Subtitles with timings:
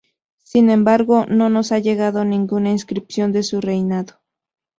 [0.41, 4.19] Sin embargo, no nos ha llegado ninguna inscripción de su reinado.